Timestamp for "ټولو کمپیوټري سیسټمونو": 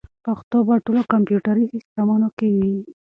0.85-2.27